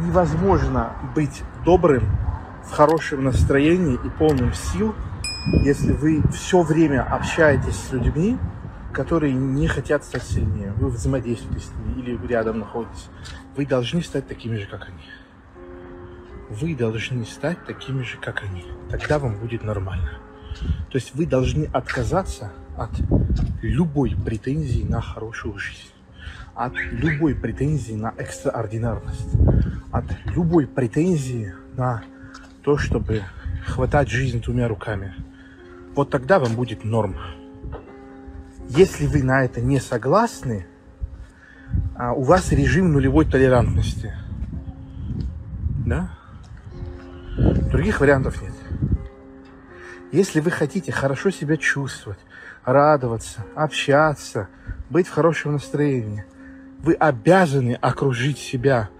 [0.00, 2.04] невозможно быть добрым,
[2.64, 4.94] в хорошем настроении и полным сил,
[5.64, 8.38] если вы все время общаетесь с людьми,
[8.92, 10.72] которые не хотят стать сильнее.
[10.76, 13.08] Вы взаимодействуете с ними или рядом находитесь.
[13.56, 15.02] Вы должны стать такими же, как они.
[16.50, 18.64] Вы должны стать такими же, как они.
[18.90, 20.10] Тогда вам будет нормально.
[20.90, 22.90] То есть вы должны отказаться от
[23.62, 25.92] любой претензии на хорошую жизнь,
[26.54, 29.34] от любой претензии на экстраординарность,
[29.90, 32.02] от любой претензии на
[32.62, 33.22] то, чтобы
[33.66, 35.14] хватать жизнь двумя руками.
[35.94, 37.16] Вот тогда вам будет норм.
[38.68, 40.66] Если вы на это не согласны,
[41.96, 44.14] а, у вас режим нулевой толерантности.
[45.86, 46.10] Да?
[47.70, 48.54] Других вариантов нет.
[50.12, 52.18] Если вы хотите хорошо себя чувствовать,
[52.64, 54.48] радоваться, общаться,
[54.88, 56.24] быть в хорошем настроении,
[56.82, 58.90] вы обязаны окружить себя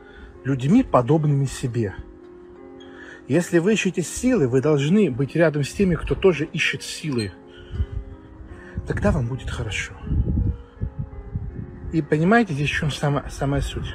[0.45, 1.95] людьми, подобными себе–
[3.31, 7.31] если вы ищете силы, вы должны быть рядом с теми, кто тоже ищет силы.
[8.89, 9.93] Тогда вам будет хорошо.
[11.93, 13.95] И понимаете, здесь в чем самая, самая суть?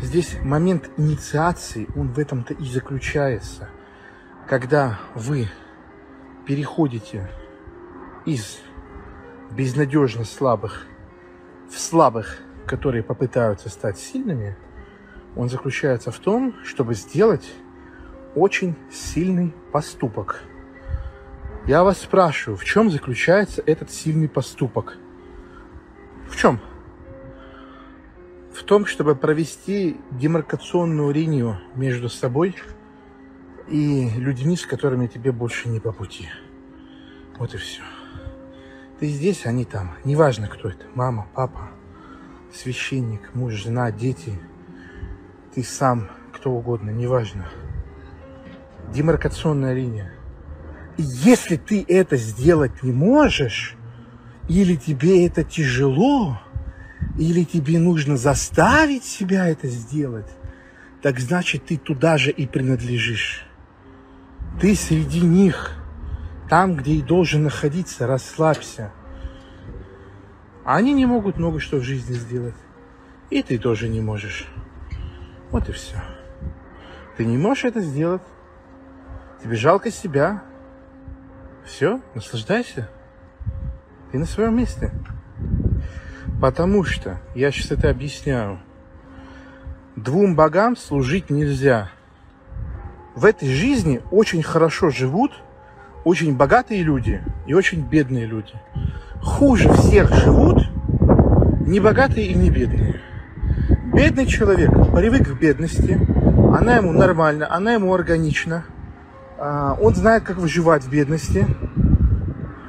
[0.00, 3.70] Здесь момент инициации, он в этом-то и заключается.
[4.46, 5.48] Когда вы
[6.46, 7.28] переходите
[8.24, 8.60] из
[9.50, 10.86] безнадежно слабых
[11.68, 14.56] в слабых, которые попытаются стать сильными,
[15.36, 17.48] он заключается в том, чтобы сделать
[18.34, 20.42] очень сильный поступок.
[21.66, 24.98] Я вас спрашиваю, в чем заключается этот сильный поступок?
[26.28, 26.60] В чем?
[28.52, 32.56] В том, чтобы провести демаркационную линию между собой
[33.68, 36.28] и людьми, с которыми тебе больше не по пути.
[37.38, 37.82] Вот и все.
[38.98, 39.96] Ты здесь, они там.
[40.04, 40.86] Неважно, кто это.
[40.94, 41.68] Мама, папа,
[42.56, 44.38] священник, муж, жена, дети.
[45.54, 47.46] Ты сам, кто угодно, неважно
[48.92, 50.12] демаркационная линия.
[50.96, 53.76] И если ты это сделать не можешь,
[54.48, 56.40] или тебе это тяжело,
[57.18, 60.28] или тебе нужно заставить себя это сделать,
[61.02, 63.46] так значит ты туда же и принадлежишь.
[64.60, 65.72] Ты среди них,
[66.48, 68.92] там, где и должен находиться, расслабься.
[70.66, 72.56] Они не могут много что в жизни сделать.
[73.30, 74.48] И ты тоже не можешь.
[75.52, 76.02] Вот и все.
[77.16, 78.22] Ты не можешь это сделать.
[79.40, 80.42] Тебе жалко себя.
[81.64, 82.90] Все, наслаждайся.
[84.10, 84.90] Ты на своем месте.
[86.40, 88.58] Потому что, я сейчас это объясняю,
[89.94, 91.92] двум богам служить нельзя.
[93.14, 95.30] В этой жизни очень хорошо живут
[96.06, 98.52] очень богатые люди и очень бедные люди.
[99.22, 100.68] Хуже всех живут
[101.66, 103.00] не богатые и не бедные.
[103.92, 105.98] Бедный человек привык к бедности,
[106.56, 108.64] она ему нормальна, она ему органична–
[109.38, 111.46] а, он знает, как выживать в бедности.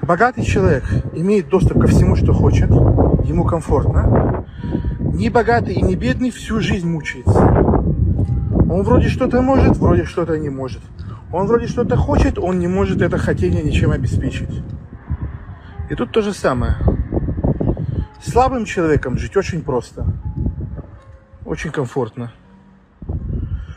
[0.02, 2.69] Богатый человек имеет доступ ко всему, что хочет.
[2.69, 4.46] Ему комфортно.
[5.00, 7.40] Не богатый и не бедный всю жизнь мучается.
[8.69, 10.81] Он вроде что-то может, вроде что-то не может.
[11.31, 14.64] Он вроде что-то хочет, он не может это хотение ничем обеспечить.
[15.89, 16.75] И тут то же самое.
[18.21, 20.05] Слабым человеком жить очень просто.
[21.45, 22.33] Очень комфортно.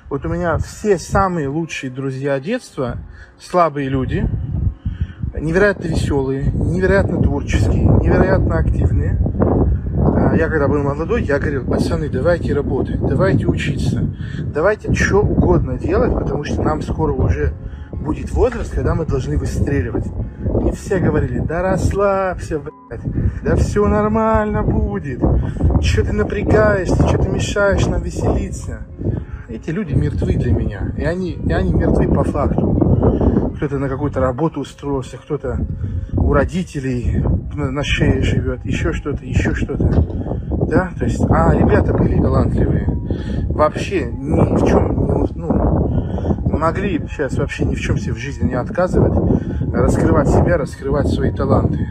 [0.09, 2.99] Вот у меня все самые лучшие друзья детства,
[3.39, 4.29] слабые люди,
[5.39, 9.17] невероятно веселые, невероятно творческие, невероятно активные.
[10.17, 14.05] А я когда был молодой, я говорил, пацаны, давайте работать, давайте учиться,
[14.53, 17.53] давайте что угодно делать, потому что нам скоро уже
[18.01, 20.07] будет возраст, когда мы должны выстреливать.
[20.67, 23.01] И все говорили, да расслабься, блядь,
[23.43, 25.21] да все нормально будет.
[25.83, 28.87] Что ты напрягаешься, что ты мешаешь нам веселиться
[29.51, 30.93] эти люди мертвы для меня.
[30.97, 33.53] И они, и они мертвы по факту.
[33.57, 35.59] Кто-то на какую-то работу устроился, кто-то
[36.13, 37.23] у родителей
[37.55, 39.87] на шее живет, еще что-то, еще что-то.
[40.69, 42.87] Да, то есть, а ребята были талантливые.
[43.49, 45.80] Вообще ни в чем ну,
[46.61, 49.15] могли сейчас вообще ни в чем себе в жизни не отказывать,
[49.73, 51.91] раскрывать себя, раскрывать свои таланты.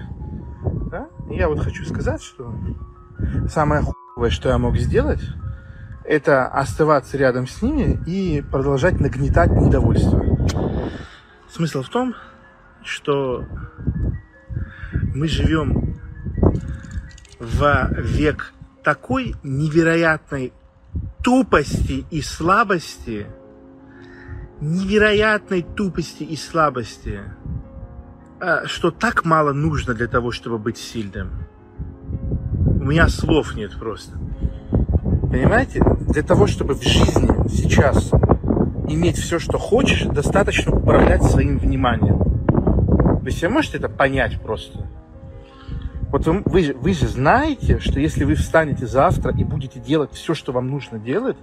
[0.92, 1.08] Да?
[1.30, 2.54] Я вот хочу сказать, что
[3.50, 5.22] самое худое, что я мог сделать,
[6.06, 10.24] это оставаться рядом с ними и продолжать нагнетать недовольство.
[11.50, 12.14] Смысл в том,
[12.84, 13.46] что
[15.16, 16.00] мы живем
[17.40, 20.54] в век такой невероятной
[21.24, 23.26] тупости и слабости,
[24.62, 27.22] невероятной тупости и слабости,
[28.40, 31.32] а, что так мало нужно для того, чтобы быть сильным.
[32.66, 34.18] У меня слов нет просто.
[35.30, 35.84] Понимаете?
[36.02, 38.12] Для того, чтобы в жизни сейчас
[38.88, 42.18] иметь все, что хочешь, достаточно управлять своим вниманием.
[43.22, 44.88] Вы себе можете это понять просто?
[46.10, 50.34] Вот вы, вы, вы же знаете, что если вы встанете завтра и будете делать все,
[50.34, 51.38] что вам нужно делать,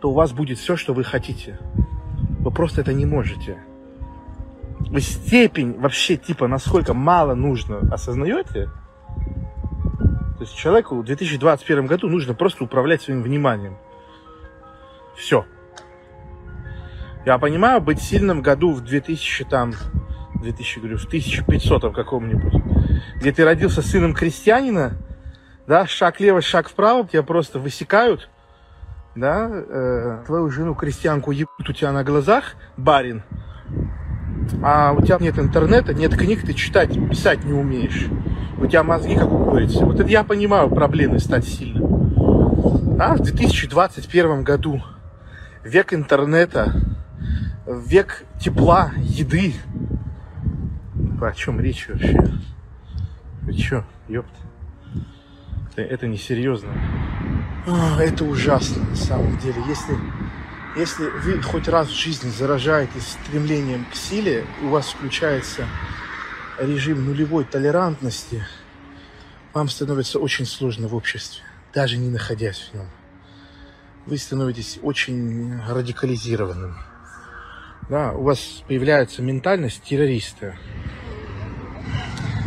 [0.00, 1.58] то у вас будет все, что вы хотите.
[2.42, 3.58] Вы просто это не можете.
[4.80, 8.68] Вы степень вообще, типа, насколько мало нужно, осознаете?
[10.36, 13.76] То есть человеку в 2021 году нужно просто управлять своим вниманием.
[15.16, 15.46] Все.
[17.24, 19.72] Я понимаю, быть сильным году в 2000 там,
[20.34, 22.54] 2000, говорю, в 1500 каком-нибудь,
[23.16, 24.96] где ты родился сыном крестьянина,
[25.68, 28.28] да, шаг лево, шаг вправо, тебя просто высекают,
[29.14, 33.22] да, э, твою жену крестьянку ебут у тебя на глазах, барин,
[34.62, 38.08] а у тебя нет интернета, нет книг, ты читать, писать не умеешь.
[38.58, 39.84] У тебя мозги как у курицы.
[39.84, 42.96] Вот это я понимаю проблемы стать сильным.
[43.00, 44.80] А в 2021 году
[45.64, 46.72] век интернета,
[47.66, 49.54] век тепла, еды.
[51.20, 52.24] О чем речь вообще?
[53.42, 54.30] Вы чё, ёпт?
[55.72, 56.70] Это, это несерьезно.
[57.66, 59.62] А, это ужасно, на самом деле.
[59.68, 59.96] Если,
[60.76, 65.66] если вы хоть раз в жизни заражаетесь стремлением к силе, у вас включается
[66.58, 68.44] режим нулевой толерантности,
[69.52, 71.42] вам становится очень сложно в обществе,
[71.72, 72.86] даже не находясь в нем.
[74.06, 76.76] Вы становитесь очень радикализированным.
[77.88, 80.56] Да, у вас появляется ментальность террориста.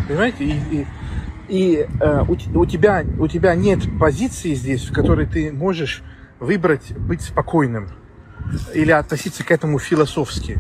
[0.07, 0.44] Понимаете?
[0.44, 0.88] И, и,
[1.47, 6.03] и э, у, у, тебя, у тебя нет позиции здесь, в которой ты можешь
[6.39, 7.89] выбрать быть спокойным
[8.74, 10.57] или относиться к этому философски.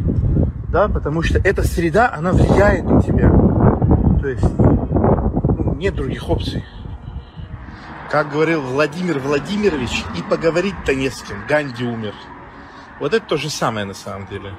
[0.69, 3.29] Да, потому что эта среда, она влияет на тебя.
[4.19, 6.63] То есть ну, нет других опций.
[8.11, 11.37] Как говорил Владимир Владимирович, и поговорить-то не с кем.
[11.47, 12.13] Ганди умер.
[12.99, 14.51] Вот это то же самое на самом деле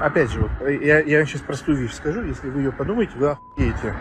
[0.00, 3.94] опять же, вот, я, я сейчас простую вещь скажу, если вы ее подумаете, вы охуеете.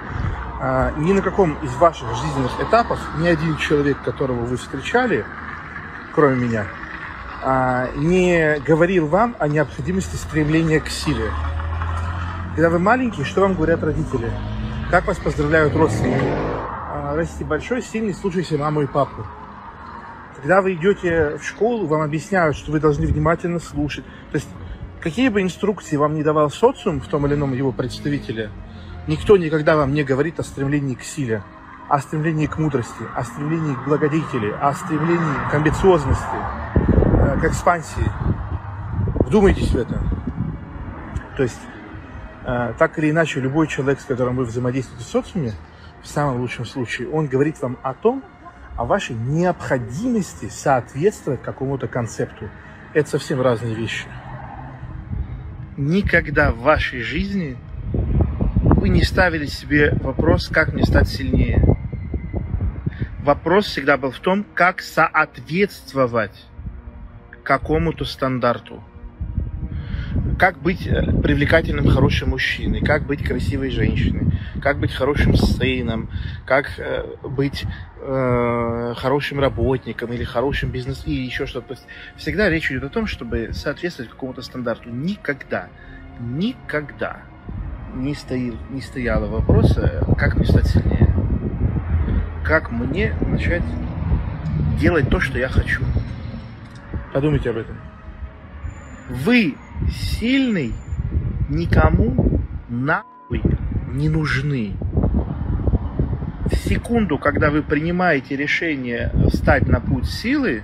[0.61, 5.25] А, ни на каком из ваших жизненных этапов ни один человек, которого вы встречали,
[6.13, 6.65] кроме меня,
[7.41, 11.31] а, не говорил вам о необходимости стремления к силе.
[12.55, 14.29] Когда вы маленькие, что вам говорят родители?
[14.91, 16.25] Как вас поздравляют родственники?
[16.25, 19.25] А, расти большой, сильный, слушайся маму и папу.
[20.35, 24.03] Когда вы идете в школу, вам объясняют, что вы должны внимательно слушать.
[24.31, 24.49] То есть
[25.01, 28.49] Какие бы инструкции вам не давал социум в том или ином его представителе,
[29.07, 31.43] никто никогда вам не говорит о стремлении к силе,
[31.87, 36.37] о стремлении к мудрости, о стремлении к благодетели, о стремлении к амбициозности,
[36.93, 38.11] э, к экспансии.
[39.25, 40.01] Вдумайтесь в это.
[41.37, 41.59] То есть,
[42.45, 45.53] э, так или иначе, любой человек, с которым вы взаимодействуете в социуме,
[46.01, 48.23] в самом лучшем случае, он говорит вам о том,
[48.77, 52.49] о вашей необходимости соответствовать какому-то концепту.
[52.93, 54.07] Это совсем разные вещи
[55.79, 57.57] никогда в вашей жизни
[58.79, 61.61] вы не ставили себе вопрос, как мне стать сильнее.
[63.19, 66.45] Вопрос всегда был в том, как соответствовать
[67.43, 68.81] какому-то стандарту.
[70.39, 74.31] Как быть э, привлекательным, хорошим мужчиной, как быть красивой женщиной,
[74.61, 76.09] как быть хорошим сыном,
[76.45, 77.65] как э, быть
[78.01, 81.67] э, хорошим работником или хорошим бизнесом или еще что-то.
[81.67, 81.85] То есть
[82.15, 84.89] всегда речь идет о том, чтобы соответствовать какому-то стандарту.
[84.89, 85.67] Никогда,
[86.21, 87.23] никогда
[87.95, 91.13] не, стоял, не стояло вопроса, как мне стать сильнее.
[92.43, 93.63] Как мне начать
[94.79, 95.83] делать то, что я хочу.
[97.13, 97.75] Подумайте об этом.
[99.09, 99.55] Вы
[99.89, 100.73] сильный
[101.49, 103.41] никому нахуй
[103.91, 104.75] не нужны
[106.51, 110.63] в секунду, когда вы принимаете решение встать на путь силы,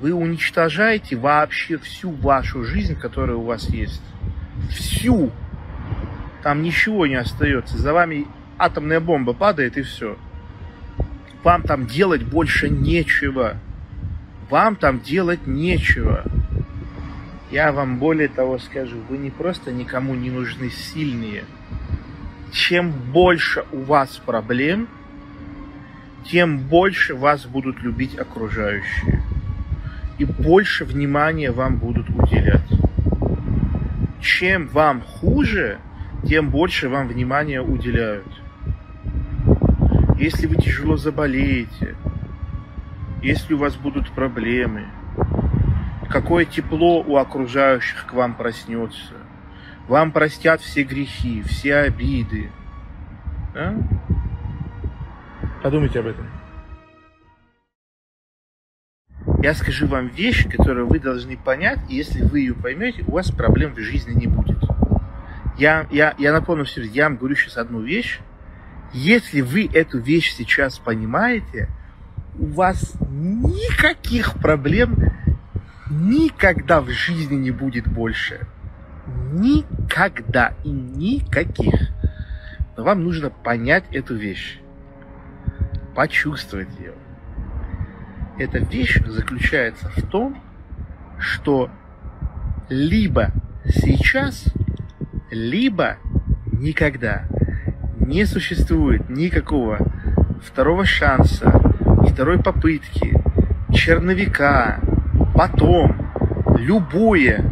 [0.00, 4.02] вы уничтожаете вообще всю вашу жизнь, которая у вас есть.
[4.70, 5.30] Всю.
[6.46, 7.76] Там ничего не остается.
[7.76, 8.24] За вами
[8.56, 10.16] атомная бомба падает и все.
[11.42, 13.56] Вам там делать больше нечего.
[14.48, 16.22] Вам там делать нечего.
[17.50, 21.42] Я вам более того скажу, вы не просто никому не нужны сильные–
[22.52, 24.86] чем больше у вас проблем,
[26.30, 29.20] тем больше вас будут любить окружающие.
[30.18, 32.62] И больше внимания вам будут уделять.
[34.20, 35.80] Чем вам хуже,
[36.28, 38.26] тем больше вам внимания уделяют.
[40.18, 41.94] Если вы тяжело заболеете,
[43.22, 44.86] если у вас будут проблемы,
[46.08, 49.14] какое тепло у окружающих к вам проснется,
[49.88, 52.50] вам простят все грехи, все обиды.
[53.54, 53.76] А?
[55.62, 56.26] Подумайте об этом.
[59.42, 63.30] Я скажу вам вещь, которую вы должны понять, и если вы ее поймете, у вас
[63.30, 64.75] проблем в жизни не будет.
[65.58, 68.20] Я, я, я напомню все, я вам говорю сейчас одну вещь.
[68.92, 71.68] Если вы эту вещь сейчас понимаете,
[72.38, 74.96] у вас никаких проблем
[75.90, 78.46] никогда в жизни не будет больше.
[79.32, 81.74] Никогда и никаких.
[82.76, 84.60] Но вам нужно понять эту вещь,
[85.94, 86.92] почувствовать ее.
[88.38, 90.42] Эта вещь заключается в том,
[91.18, 91.70] что
[92.68, 93.32] либо
[93.64, 94.44] сейчас,
[95.36, 95.98] либо
[96.52, 97.26] никогда
[98.00, 99.78] не существует никакого
[100.42, 101.50] второго шанса,
[102.08, 103.12] второй попытки,
[103.72, 104.80] черновика,
[105.34, 105.94] потом,
[106.58, 107.44] любое,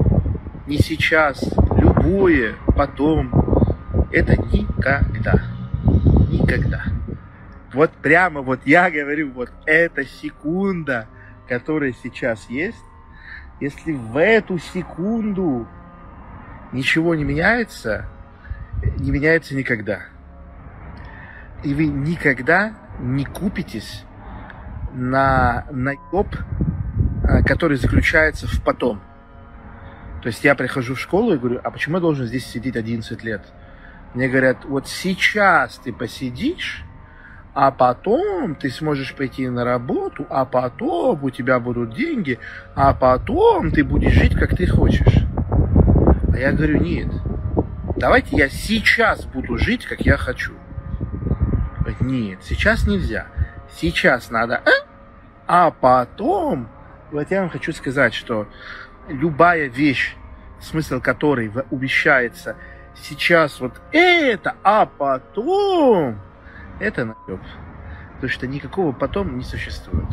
[0.66, 1.44] не сейчас,
[1.76, 3.30] любое, потом,
[4.10, 5.42] это никогда,
[6.30, 6.84] никогда.
[7.74, 11.06] Вот прямо вот я говорю, вот эта секунда,
[11.48, 12.84] которая сейчас есть,
[13.60, 15.66] если в эту секунду
[16.74, 18.06] ничего не меняется,
[18.98, 20.00] не меняется никогда.
[21.62, 24.04] И вы никогда не купитесь
[24.92, 26.26] на наеб,
[27.22, 29.00] а, который заключается в потом.
[30.22, 33.22] То есть я прихожу в школу и говорю, а почему я должен здесь сидеть 11
[33.22, 33.42] лет?
[34.14, 36.84] Мне говорят, вот сейчас ты посидишь,
[37.54, 42.38] а потом ты сможешь пойти на работу, а потом у тебя будут деньги,
[42.74, 45.24] а потом ты будешь жить, как ты хочешь.
[46.34, 47.06] А я говорю, нет,
[47.96, 50.52] давайте я сейчас буду жить, как я хочу.
[52.00, 53.28] Нет, сейчас нельзя.
[53.70, 54.60] Сейчас надо,
[55.46, 56.68] а, а потом,
[57.12, 58.48] вот я вам хочу сказать, что
[59.08, 60.16] любая вещь,
[60.60, 62.56] смысл которой умещается
[62.96, 66.18] сейчас вот это, а потом
[66.80, 67.40] это наеб.
[68.14, 70.08] Потому что никакого потом не существует.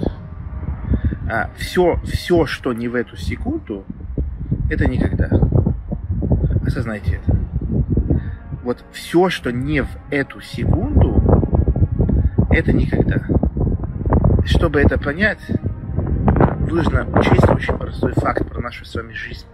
[1.27, 3.85] А все, все, что не в эту секунду,
[4.69, 5.27] это никогда.
[6.71, 7.37] Осознайте это.
[8.63, 11.21] Вот все, что не в эту секунду,
[12.49, 13.25] это никогда.
[14.45, 15.41] Чтобы это понять,
[16.69, 19.45] нужно учесть очень простой факт про нашу с вами жизнь.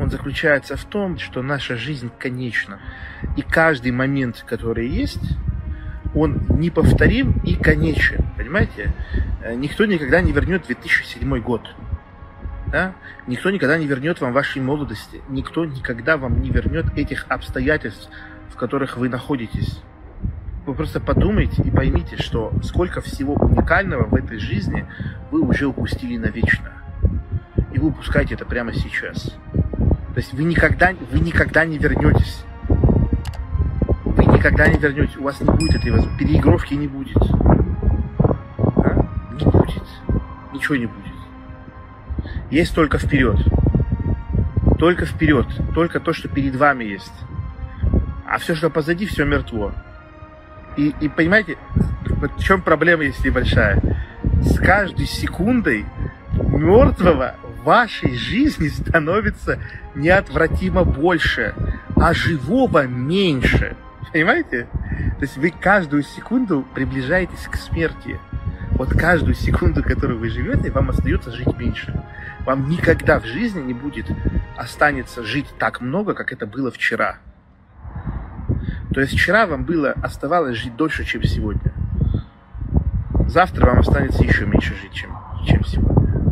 [0.00, 2.80] Он заключается в том, что наша жизнь конечна.
[3.36, 5.36] И каждый момент, который есть,
[6.12, 8.24] он неповторим и конечен.
[8.36, 8.92] Понимаете?
[9.44, 11.72] Э, никто никогда не вернет 2007 год.
[12.70, 12.94] Да?
[13.26, 15.22] Никто никогда не вернет вам вашей молодости.
[15.28, 18.08] Никто никогда вам не вернет этих обстоятельств,
[18.50, 19.80] в которых вы находитесь.
[20.66, 24.84] Вы просто подумайте и поймите, что сколько всего уникального в этой жизни
[25.30, 26.72] вы уже упустили навечно.
[27.72, 29.36] И вы упускаете это прямо сейчас.
[29.52, 32.44] То есть вы никогда, вы никогда не вернетесь
[34.16, 37.18] вы никогда не вернете, у вас не будет этой возможности, переигровки не будет.
[38.58, 39.06] А?
[39.34, 39.84] Не будет.
[40.54, 41.05] Ничего не будет.
[42.50, 43.36] Есть только вперед.
[44.78, 45.46] Только вперед.
[45.74, 47.12] Только то, что перед вами есть.
[48.26, 49.72] А все, что позади, все мертво.
[50.76, 51.56] И, и понимаете,
[52.04, 53.80] в чем проблема есть небольшая?
[54.42, 55.86] С каждой секундой
[56.32, 59.58] мертвого в вашей жизни становится
[59.94, 61.54] неотвратимо больше,
[61.96, 63.76] а живого меньше.
[64.12, 64.68] Понимаете?
[65.18, 68.18] То есть вы каждую секунду приближаетесь к смерти.
[68.72, 72.02] Вот каждую секунду, которую вы живете, вам остается жить меньше.
[72.46, 74.06] Вам никогда в жизни не будет
[74.56, 77.18] останется жить так много, как это было вчера.
[78.94, 81.72] То есть вчера вам было, оставалось жить дольше, чем сегодня.
[83.26, 85.10] Завтра вам останется еще меньше жить, чем,
[85.44, 86.22] чем сегодня.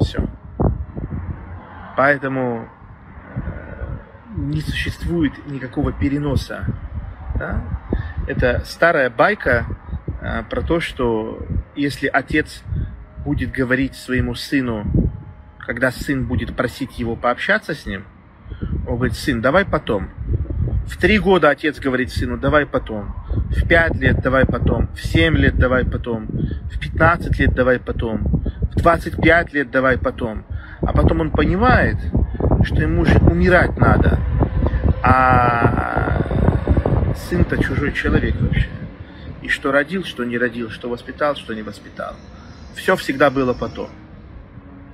[0.00, 0.28] Все.
[1.96, 2.68] Поэтому
[4.34, 6.66] не существует никакого переноса.
[7.36, 7.62] Да?
[8.26, 9.66] Это старая байка
[10.20, 11.46] а, про то, что
[11.76, 12.64] если отец
[13.28, 14.86] будет говорить своему сыну,
[15.58, 18.04] когда сын будет просить его пообщаться с ним,
[18.86, 20.08] он говорит, сын, давай потом.
[20.86, 23.14] В три года отец говорит сыну, давай потом.
[23.50, 24.88] В пять лет давай потом.
[24.94, 26.26] В семь лет давай потом.
[26.72, 28.22] В пятнадцать лет давай потом.
[28.72, 30.46] В двадцать пять лет давай потом.
[30.80, 31.98] А потом он понимает,
[32.64, 34.18] что ему же умирать надо.
[35.02, 36.22] А
[37.28, 38.68] сын-то чужой человек вообще.
[39.42, 42.16] И что родил, что не родил, что воспитал, что не воспитал.
[42.74, 43.90] Все всегда было потом.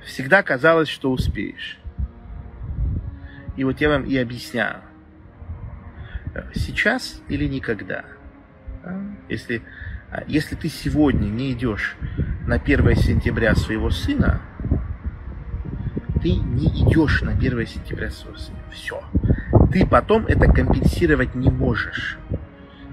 [0.05, 1.79] Всегда казалось, что успеешь.
[3.57, 4.81] И вот я вам и объясняю.
[6.53, 8.05] Сейчас или никогда.
[9.29, 9.63] Если,
[10.27, 11.95] если ты сегодня не идешь
[12.45, 14.41] на 1 сентября своего сына,
[16.21, 18.59] ты не идешь на 1 сентября своего сына.
[18.71, 19.01] Все.
[19.71, 22.17] Ты потом это компенсировать не можешь.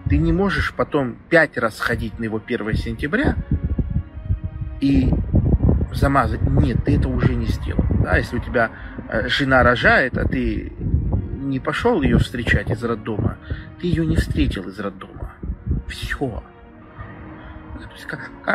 [0.09, 3.37] Ты не можешь потом пять раз ходить на его 1 сентября
[4.83, 5.09] и
[5.93, 6.43] замазать.
[6.43, 7.85] Нет, ты это уже не сделал.
[8.03, 8.73] Да, если у тебя
[9.09, 10.73] э, жена рожает, а ты
[11.41, 13.39] не пошел ее встречать из роддома,
[13.81, 15.35] ты ее не встретил из роддома.
[15.87, 16.43] Все.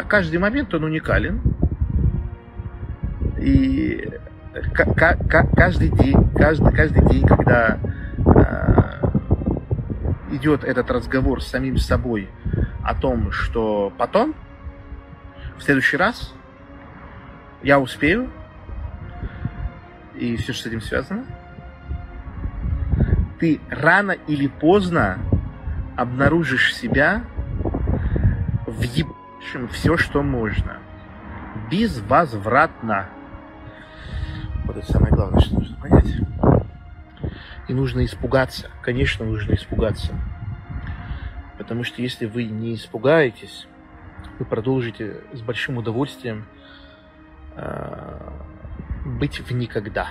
[0.10, 1.42] Каждый момент он уникален.
[3.40, 4.10] И
[5.56, 7.80] каждый день, каждый, каждый день, когда
[8.18, 12.28] э, идет этот разговор с самим собой
[12.84, 14.36] о том, что потом,
[15.58, 16.34] в следующий раз,
[17.64, 18.30] я успею,
[20.16, 21.26] и все, что с этим связано,
[23.40, 25.20] ты рано или поздно
[25.96, 27.24] обнаружишь себя
[28.66, 30.78] в ебашем все, что можно.
[31.70, 33.10] Безвозвратно.
[34.66, 36.16] Вот это самое главное, что нужно понять.
[37.68, 38.70] И нужно испугаться.
[38.82, 40.14] Конечно, нужно испугаться.
[41.58, 43.68] Потому что если вы не испугаетесь,
[44.40, 46.46] вы продолжите с большим удовольствием
[47.56, 48.32] э,
[49.06, 50.10] быть в никогда.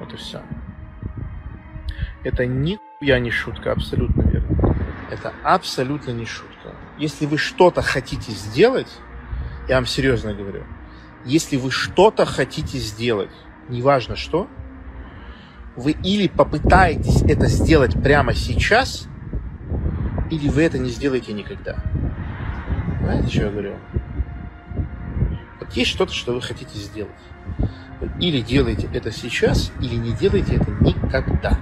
[0.00, 0.42] Вот и все.
[2.24, 4.76] Это нихуя не шутка, абсолютно верно.
[5.10, 6.74] Это абсолютно не шутка.
[6.98, 8.98] Если вы что-то хотите сделать,
[9.68, 10.64] я вам серьезно говорю,
[11.24, 13.30] если вы что-то хотите сделать,
[13.68, 14.48] неважно что,
[15.76, 19.06] вы или попытаетесь это сделать прямо сейчас,
[20.30, 21.76] или вы это не сделаете никогда.
[23.02, 23.76] Знаете, что я говорю?
[25.60, 27.10] Вот есть что-то, что вы хотите сделать.
[28.20, 31.58] Или делаете это сейчас, или не делаете это никогда.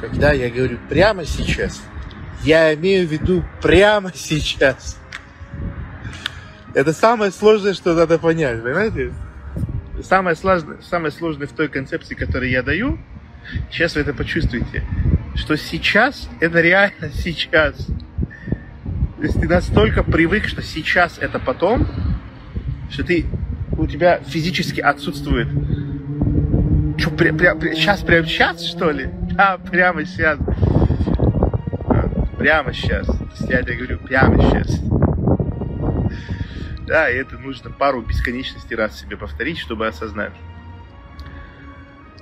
[0.00, 1.82] Когда я говорю прямо сейчас,
[2.42, 4.98] я имею в виду прямо сейчас.
[6.74, 9.12] Это самое сложное, что надо понять, понимаете?
[10.02, 12.98] Самое сложное, самое сложное в той концепции, которую я даю,
[13.70, 14.84] сейчас вы это почувствуете,
[15.34, 17.86] что сейчас это реально сейчас.
[19.20, 21.86] То есть ты настолько привык, что сейчас это потом,
[22.88, 23.26] что ты
[23.76, 25.46] у тебя физически отсутствует.
[26.96, 29.10] Что, пря, пря, пря, сейчас, прямо сейчас, что ли?
[29.32, 30.38] Да, прямо сейчас.
[32.38, 33.08] Прямо сейчас.
[33.42, 34.80] Я тебе говорю, прямо сейчас.
[36.86, 40.32] Да, и это нужно пару бесконечностей раз себе повторить, чтобы осознать.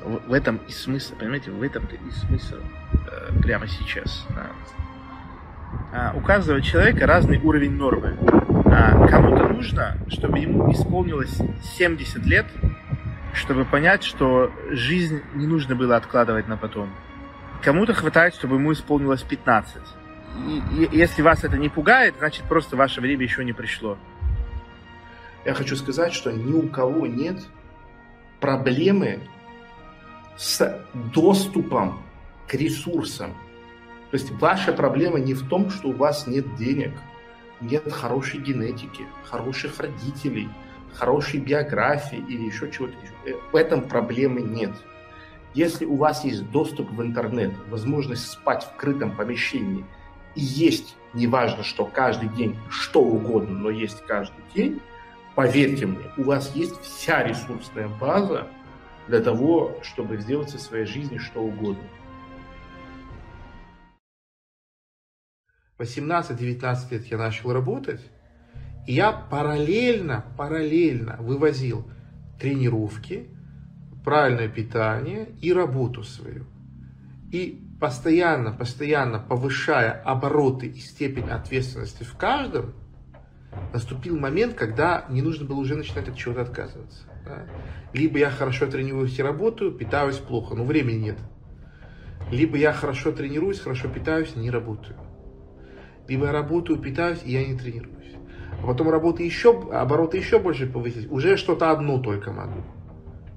[0.04, 4.26] В, в этом и смысл, понимаете, в этом и смысл э, прямо сейчас.
[4.30, 4.50] Да.
[5.92, 8.16] А, у каждого человека разный уровень нормы.
[8.66, 11.38] А, кому-то нужно, чтобы ему исполнилось
[11.76, 12.46] 70 лет,
[13.32, 16.90] чтобы понять, что жизнь не нужно было откладывать на потом.
[17.62, 19.82] Кому-то хватает, чтобы ему исполнилось 15.
[20.46, 23.98] И, и если вас это не пугает, значит просто ваше время еще не пришло.
[25.44, 27.38] Я хочу сказать, что ни у кого нет
[28.40, 29.20] проблемы
[30.36, 32.02] с доступом
[32.46, 33.34] к ресурсам.
[34.10, 36.92] То есть ваша проблема не в том, что у вас нет денег,
[37.60, 40.48] нет хорошей генетики, хороших родителей,
[40.94, 42.94] хорошей биографии или еще чего-то.
[43.26, 44.72] Э, в этом проблемы нет.
[45.54, 49.84] Если у вас есть доступ в интернет, возможность спать в крытом помещении
[50.34, 54.80] и есть, неважно что, каждый день, что угодно, но есть каждый день,
[55.34, 58.46] поверьте мне, у вас есть вся ресурсная база
[59.08, 61.82] для того, чтобы сделать со своей жизни что угодно.
[65.78, 68.00] 18-19 лет я начал работать,
[68.86, 71.88] и я параллельно, параллельно вывозил
[72.40, 73.28] тренировки,
[74.04, 76.46] правильное питание и работу свою.
[77.30, 82.74] И постоянно, постоянно повышая обороты и степень ответственности в каждом,
[83.72, 87.04] наступил момент, когда не нужно было уже начинать от чего-то отказываться.
[87.24, 87.46] Да?
[87.92, 91.18] Либо я хорошо тренируюсь и работаю, питаюсь плохо, но времени нет.
[92.32, 94.96] Либо я хорошо тренируюсь, хорошо питаюсь, не работаю.
[96.08, 98.14] Либо я работаю, питаюсь, и я не тренируюсь.
[98.62, 101.10] А потом работы еще, обороты еще больше повысить.
[101.12, 102.62] Уже что-то одно только могу.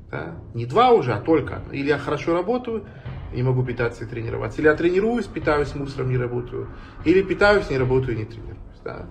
[0.09, 0.37] Да?
[0.53, 1.61] Не два уже, а только.
[1.71, 2.85] Или я хорошо работаю,
[3.33, 4.61] не могу питаться и тренироваться.
[4.61, 6.69] Или я тренируюсь, питаюсь мусором, не работаю.
[7.05, 8.57] Или питаюсь, не работаю, не тренируюсь.
[8.83, 9.05] Да?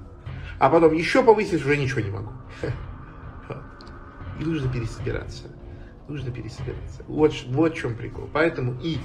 [0.59, 2.33] А потом еще повысить уже ничего не могу.
[4.41, 5.45] И нужно пересобираться.
[6.09, 7.05] Нужно пересобираться.
[7.07, 8.29] Вот, вот в чем прикол.
[8.33, 8.99] Поэтому и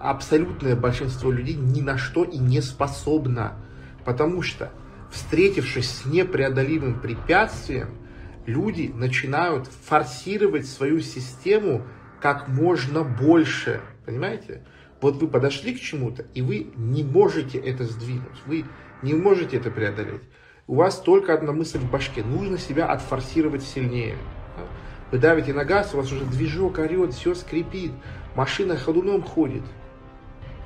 [0.00, 3.56] абсолютное большинство людей ни на что и не способно.
[4.04, 4.72] Потому что,
[5.10, 7.98] встретившись с непреодолимым препятствием,
[8.46, 11.86] люди начинают форсировать свою систему
[12.20, 13.80] как можно больше.
[14.06, 14.64] Понимаете?
[15.00, 18.66] Вот вы подошли к чему-то, и вы не можете это сдвинуть, вы
[19.02, 20.22] не можете это преодолеть.
[20.66, 22.22] У вас только одна мысль в башке.
[22.22, 24.16] Нужно себя отфорсировать сильнее.
[25.10, 27.92] Вы давите на газ, у вас уже движок орет, все скрипит,
[28.36, 29.64] машина ходуном ходит.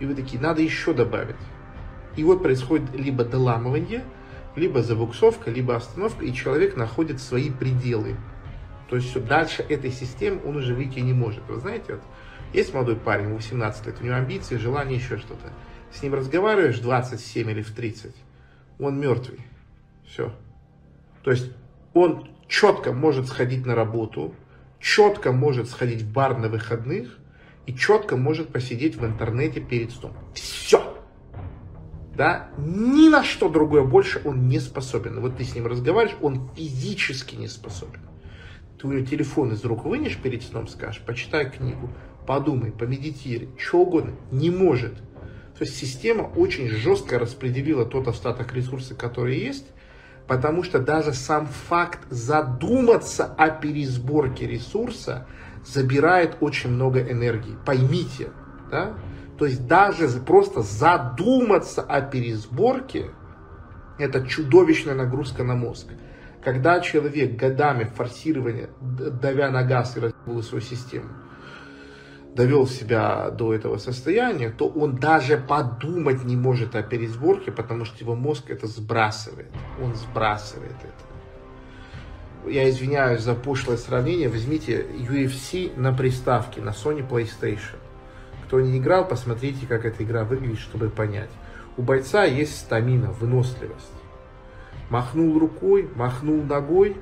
[0.00, 1.36] И вы такие, надо еще добавить.
[2.16, 4.04] И вот происходит либо доламывание,
[4.56, 8.16] Либо забуксовка, либо остановка, и человек находит свои пределы.
[8.88, 11.42] То есть все, дальше этой системы он уже выйти не может.
[11.48, 12.02] Вы знаете, вот,
[12.52, 15.52] есть молодой парень, 18 лет, у него амбиции, желания, еще что-то.
[15.92, 18.14] С ним разговариваешь 27 или в 30,
[18.78, 19.40] он мертвый.
[20.06, 20.32] Все.
[21.24, 21.50] То есть
[21.92, 24.34] он четко может сходить на работу,
[24.78, 27.18] четко может сходить в бар на выходных
[27.66, 30.12] и четко может посидеть в интернете перед сном.
[30.34, 30.94] Все.
[32.16, 35.20] Да, ни на что другое больше он не способен.
[35.20, 38.00] Вот ты с ним разговариваешь, он физически не способен.
[38.78, 41.90] Ты у него телефон из рук вынешь перед сном, скажешь, почитай книгу,
[42.26, 44.12] подумай, помедитируй, что угодно.
[44.30, 44.94] Не может.
[45.58, 49.66] То есть система очень жестко распределила тот остаток ресурсов, который есть,
[50.26, 55.26] потому что даже сам факт задуматься о пересборке ресурса
[55.64, 57.56] забирает очень много энергии.
[57.64, 58.30] Поймите,
[58.70, 58.94] да?
[59.38, 63.10] То есть даже просто задуматься о пересборке–
[63.98, 65.88] это чудовищная нагрузка на мозг.
[66.42, 71.08] Когда человек годами форсирования, давя на газ и развивал свою систему,
[72.34, 77.98] довел себя до этого состояния, то он даже подумать не может о пересборке, потому что
[77.98, 79.50] его мозг это сбрасывает.
[79.82, 81.13] Он сбрасывает это.
[82.46, 84.28] Я извиняюсь за пошлое сравнение.
[84.28, 87.76] Возьмите UFC на приставке, на Sony PlayStation.
[88.46, 91.30] Кто не играл, посмотрите, как эта игра выглядит, чтобы понять.
[91.76, 93.92] У бойца есть стамина, выносливость.
[94.90, 96.96] Махнул рукой, махнул ногой,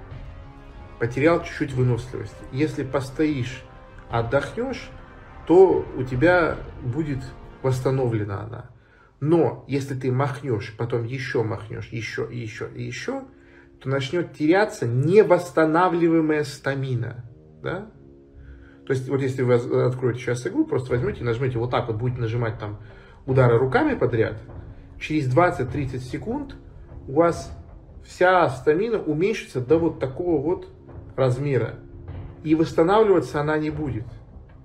[0.99, 2.37] потерял чуть-чуть выносливости.
[2.53, 3.65] Если постоишь,
[4.11, 4.89] отдохнешь,
[5.47, 7.19] то у тебя будет
[7.63, 8.71] восстановлена она.
[9.21, 13.25] Но если ты махнешь, потом еще махнешь, еще еще еще,
[13.83, 17.25] то начнет теряться невосстанавливаемая стамина.
[17.63, 17.91] Да?
[18.87, 22.21] То есть, вот если вы откроете сейчас игру, просто возьмете, нажмете вот так вот, будете
[22.21, 22.79] нажимать там
[23.27, 24.37] удары руками подряд,
[25.01, 26.57] через 20-30 секунд
[27.09, 27.51] у вас
[28.05, 30.69] вся стамина уменьшится до вот такого вот
[31.17, 31.77] размера.
[32.45, 34.07] И восстанавливаться она не будет.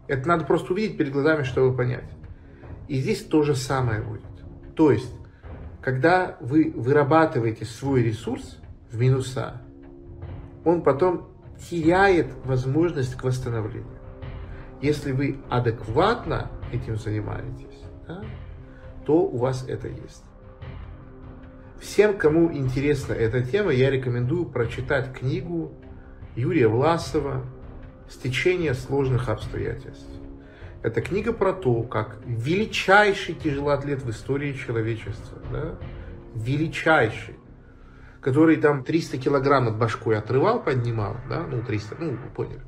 [0.07, 2.09] Это надо просто увидеть перед глазами, чтобы понять.
[2.87, 4.21] И здесь то же самое будет.
[4.75, 5.13] То есть,
[5.81, 8.59] когда вы вырабатываете свой ресурс
[8.91, 9.61] в минуса,
[10.63, 11.29] он потом
[11.69, 13.87] теряет возможность к восстановлению.
[14.81, 18.23] Если вы адекватно этим занимаетесь, да,
[19.05, 20.23] то у вас это есть.
[21.79, 25.71] Всем, кому интересна эта тема, я рекомендую прочитать книгу
[26.35, 27.45] Юрия Власова
[28.09, 30.07] «Стечение сложных обстоятельств».
[30.81, 35.75] Это книга про то, как величайший тяжелоатлет в истории человечества, да,
[36.35, 37.35] величайший,
[38.27, 42.61] который там 300 килограмм над башкой отрывал, поднимал, да, ну 300, ну вы поняли.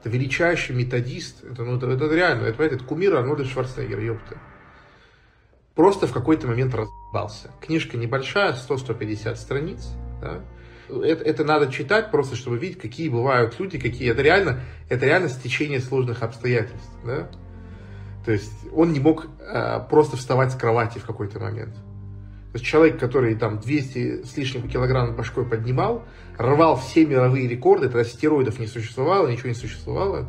[0.00, 4.38] Это величайший методист, это, ну, это, это реально, это, это кумир Арнольда Шварценеггера, ёпта.
[5.74, 7.50] Просто в какой-то момент разъебался.
[7.60, 9.86] Книжка небольшая, 100-150 страниц,
[10.22, 10.40] да,
[10.88, 15.28] это, это надо читать просто, чтобы видеть, какие бывают люди, какие это реально, это реально
[15.28, 17.28] стечение сложных обстоятельств, да.
[18.24, 21.76] То есть он не мог э, просто вставать с кровати в какой-то момент.
[22.54, 26.04] То есть человек, который там 200 с лишним килограмм башкой поднимал,
[26.38, 30.28] рвал все мировые рекорды, тогда стероидов не существовало, ничего не существовало,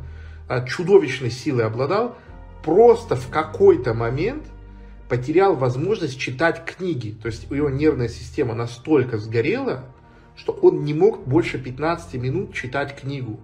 [0.50, 2.18] а чудовищной силой обладал,
[2.64, 4.44] просто в какой-то момент
[5.08, 7.16] потерял возможность читать книги.
[7.22, 9.84] То есть его нервная система настолько сгорела,
[10.36, 13.40] что он не мог больше 15 минут читать книгу.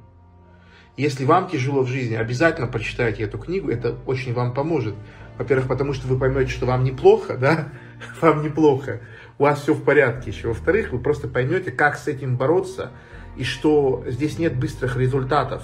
[0.97, 4.95] Если вам тяжело в жизни, обязательно прочитайте эту книгу, это очень вам поможет.
[5.37, 7.69] Во-первых, потому что вы поймете, что вам неплохо, да,
[8.21, 9.01] вам неплохо,
[9.37, 10.49] у вас все в порядке еще.
[10.49, 12.91] Во-вторых, вы просто поймете, как с этим бороться,
[13.37, 15.63] и что здесь нет быстрых результатов,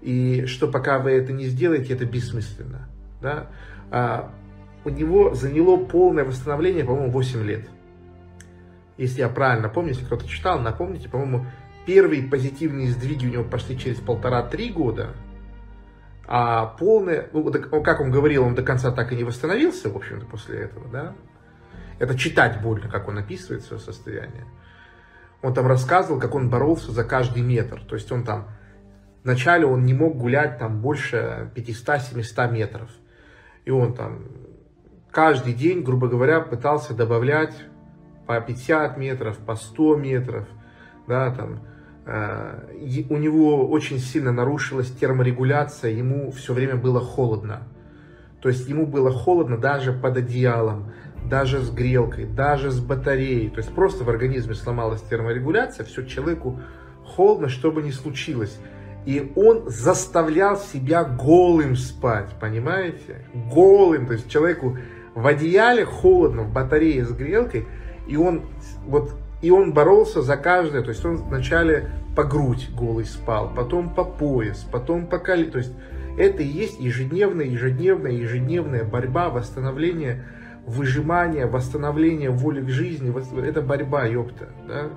[0.00, 2.88] и что пока вы это не сделаете, это бессмысленно.
[3.20, 3.50] Да?
[3.90, 4.34] А,
[4.84, 7.68] у него заняло полное восстановление, по-моему, 8 лет
[9.02, 11.46] если я правильно помню, если кто-то читал, напомните, по-моему,
[11.86, 15.10] первые позитивные сдвиги у него пошли через полтора-три года,
[16.26, 17.50] а полное, ну,
[17.82, 21.14] как он говорил, он до конца так и не восстановился, в общем-то, после этого, да.
[22.02, 24.44] Это читать больно, как он описывает свое состояние.
[25.40, 27.80] Он там рассказывал, как он боролся за каждый метр.
[27.80, 28.48] То есть он там,
[29.22, 32.90] вначале он не мог гулять там больше 500-700 метров.
[33.64, 34.24] И он там
[35.12, 37.54] каждый день, грубо говоря, пытался добавлять
[38.26, 40.48] по 50 метров, по 100 метров,
[41.06, 41.60] да, там,
[42.04, 47.62] э, у него очень сильно нарушилась терморегуляция, ему все время было холодно.
[48.40, 50.92] То есть ему было холодно даже под одеялом,
[51.28, 53.50] даже с грелкой, даже с батареей.
[53.50, 56.60] То есть просто в организме сломалась терморегуляция, все человеку
[57.04, 58.58] холодно, что бы ни случилось.
[59.04, 63.26] И он заставлял себя голым спать, понимаете?
[63.52, 64.78] Голым, то есть человеку
[65.14, 67.66] в одеяле холодно, в батарее с грелкой–
[68.06, 68.42] и он
[68.86, 73.92] вот И он боролся за каждое, то есть он вначале по грудь голый спал, потом
[73.92, 75.50] по пояс, потом по колено.
[75.50, 75.72] То есть
[76.16, 80.24] это и есть ежедневная, ежедневная, ежедневная борьба, восстановление,
[80.66, 83.12] выжимание, восстановление воли к жизни.
[83.46, 84.48] Это борьба, ёпта.
[84.66, 84.90] Да?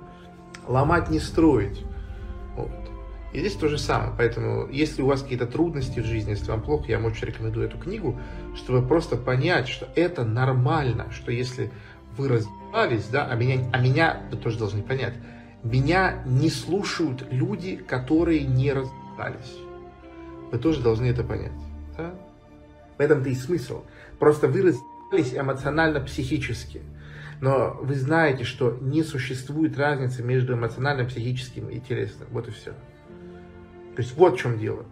[0.67, 1.84] Ломать не строить.
[2.56, 2.71] Вот.
[3.34, 4.13] И здесь то же самое.
[4.17, 7.67] Поэтому, если у вас какие-то трудности в жизни, если вам плохо, я вам очень рекомендую
[7.67, 8.17] эту книгу,
[8.56, 11.71] чтобы просто понять, что это нормально, что если
[12.17, 15.15] вы разбивались, да, а меня, а меня вы тоже должны понять,
[15.63, 19.58] меня не слушают люди, которые не разбивались.
[20.51, 21.51] Вы тоже должны это понять.
[21.97, 22.13] Да?
[22.97, 23.84] В этом-то и смысл.
[24.17, 26.82] Просто вы разбивались эмоционально-психически.
[27.41, 32.28] Но вы знаете, что не существует разницы между эмоционально-психическим и телесным.
[32.32, 32.71] Вот и все.
[33.95, 34.86] То есть вот в чем дело.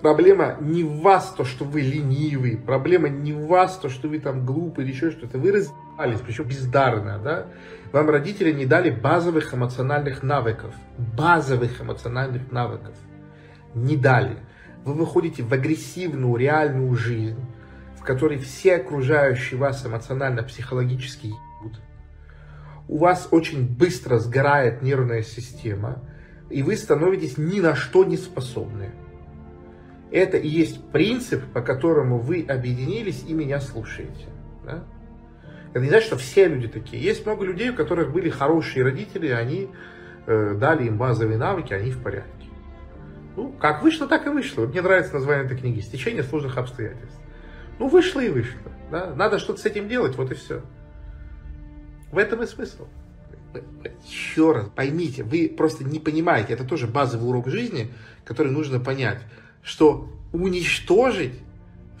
[0.00, 2.56] Проблема не в вас, то, что вы ленивый.
[2.58, 5.38] Проблема не в вас, то, что вы там глупый или еще что-то.
[5.38, 7.46] Вы разбивались, причем бездарно, да?
[7.92, 10.74] Вам родители не дали базовых эмоциональных навыков.
[11.16, 12.94] Базовых эмоциональных навыков.
[13.74, 14.38] Не дали
[14.84, 17.40] вы выходите в агрессивную реальную жизнь,
[18.04, 21.80] которой все окружающие вас эмоционально-психологически ебут.
[22.86, 26.02] У вас очень быстро сгорает нервная система,
[26.50, 28.92] и вы становитесь ни на что не способны.
[30.10, 34.26] Это и есть принцип, по которому вы объединились и меня слушаете.
[34.64, 34.84] Да?
[35.70, 37.02] Это не значит, что все люди такие.
[37.02, 39.70] Есть много людей, у которых были хорошие родители, они
[40.26, 42.30] э, дали им базовые навыки, они в порядке.
[43.36, 44.66] Ну, как вышло, так и вышло.
[44.66, 47.18] Мне нравится название этой книги «Стечение сложных обстоятельств».
[47.78, 48.72] Ну, вышло и вышло.
[48.90, 49.14] Да?
[49.14, 50.62] Надо что-то с этим делать, вот и все.
[52.12, 52.86] В этом и смысл.
[54.06, 57.92] Еще раз, поймите, вы просто не понимаете, это тоже базовый урок жизни,
[58.24, 59.20] который нужно понять,
[59.62, 61.34] что уничтожить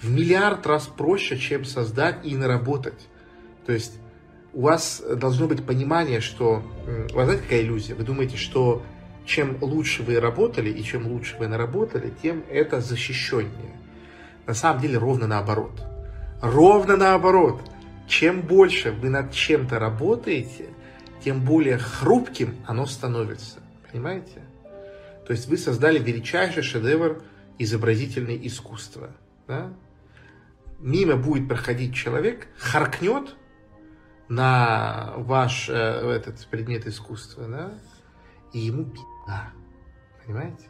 [0.00, 3.08] в миллиард раз проще, чем создать и наработать.
[3.66, 3.98] То есть
[4.52, 6.62] у вас должно быть понимание, что...
[7.12, 7.94] У вас знаете, какая иллюзия?
[7.94, 8.82] Вы думаете, что
[9.24, 13.74] чем лучше вы работали и чем лучше вы наработали, тем это защищеннее.
[14.46, 15.82] На самом деле ровно наоборот.
[16.40, 17.62] Ровно наоборот.
[18.06, 20.68] Чем больше вы над чем-то работаете,
[21.22, 23.60] тем более хрупким оно становится.
[23.90, 24.42] Понимаете?
[25.26, 27.22] То есть вы создали величайший шедевр
[27.58, 29.10] изобразительное искусства.
[29.46, 29.72] Да?
[30.78, 33.36] Мимо будет проходить человек, харкнет
[34.28, 37.78] на ваш э, этот предмет искусства, да?
[38.52, 38.92] и ему
[39.26, 39.50] да.
[40.24, 40.66] Понимаете?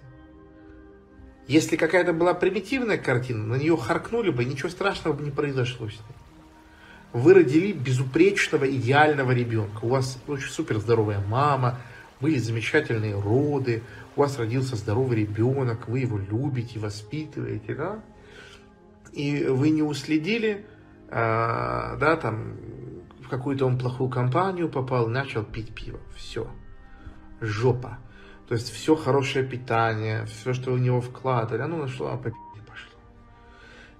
[1.46, 5.92] Если какая-то была примитивная картина, на нее харкнули бы, ничего страшного бы не произошло с
[5.92, 6.00] ней.
[7.12, 9.84] Вы родили безупречного, идеального ребенка.
[9.84, 11.78] У вас очень супер здоровая мама,
[12.20, 13.82] были замечательные роды,
[14.16, 18.00] у вас родился здоровый ребенок, вы его любите, воспитываете, да?
[19.12, 20.66] И вы не уследили,
[21.08, 22.56] а, да, там,
[23.22, 26.00] в какую-то он плохую компанию попал, начал пить пиво.
[26.16, 26.48] Все.
[27.40, 27.98] Жопа.
[28.48, 32.98] То есть все хорошее питание, все, что в него вкладывали, оно нашло, а по пошло.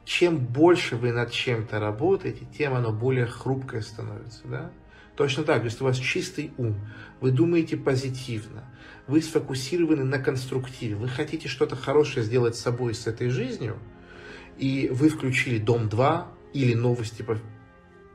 [0.04, 4.42] Чем больше вы над чем-то работаете, тем оно более хрупкое становится.
[4.44, 4.70] Да?
[5.16, 6.76] Точно так, если у вас чистый ум,
[7.20, 8.64] вы думаете позитивно,
[9.06, 13.78] вы сфокусированы на конструктиве, вы хотите что-то хорошее сделать с собой, с этой жизнью,
[14.58, 17.38] и вы включили «Дом-2» или новости по,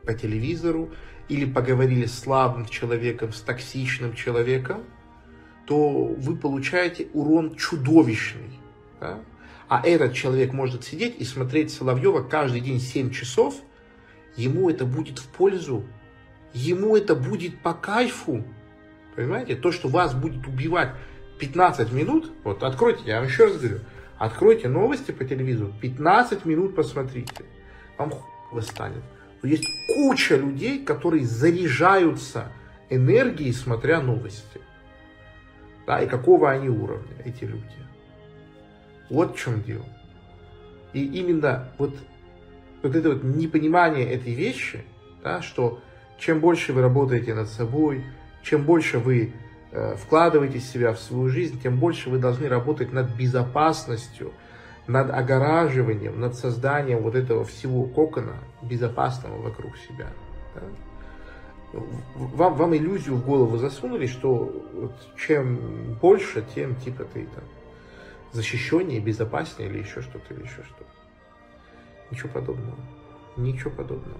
[0.06, 0.92] по телевизору,
[1.28, 4.84] или поговорили с слабым человеком, с токсичным человеком–
[5.69, 8.60] то вы получаете урон чудовищный.
[8.99, 9.19] Да?
[9.67, 13.53] А этот человек может сидеть и смотреть Соловьева каждый день 7 часов,
[14.36, 15.84] ему это будет в пользу,
[16.55, 18.43] ему это будет по кайфу.
[19.15, 19.55] Понимаете?
[19.55, 20.89] То, что вас будет убивать
[21.38, 23.82] 15 минут, вот откройте, я вам еще раз говорю,
[24.17, 27.45] откройте новости по телевизору, 15 минут посмотрите,
[27.95, 29.03] вам хуй станет.
[29.43, 32.51] Есть куча людей, которые заряжаются
[32.89, 34.62] энергией, смотря новости
[35.89, 37.65] да, и какого они уровня, эти люди.
[39.10, 39.88] Вот в чем дело.
[40.93, 41.95] И именно вот,
[42.84, 44.84] вот это вот непонимание этой вещи,
[45.23, 45.82] да, что
[46.19, 48.04] чем больше вы работаете над собой,
[48.43, 49.34] чем больше вы
[49.71, 54.32] э, вкладываете себя в свою жизнь, тем больше вы должны работать над безопасностью,
[54.86, 60.10] над огораживанием, над созданием вот этого всего кокона безопасного вокруг себя.
[60.54, 60.62] Да?
[61.73, 64.51] Вам, вам иллюзию в голову засунули, что
[65.17, 67.43] чем больше, тем типа ты там
[68.32, 70.86] защищеннее, безопаснее или еще что-то, или еще что-то.
[72.12, 72.77] Ничего подобного.
[73.38, 74.17] Ничего подобного.